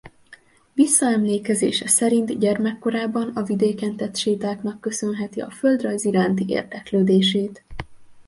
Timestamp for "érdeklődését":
6.47-7.63